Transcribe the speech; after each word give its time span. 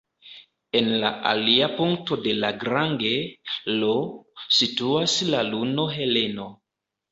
En 0.77 0.87
la 1.03 1.11
alia 1.31 1.67
punkto 1.81 2.17
de 2.23 2.33
Lagrange, 2.45 3.13
L, 3.75 3.93
situas 4.63 5.21
la 5.37 5.45
luno 5.53 5.89
Heleno. 5.95 6.51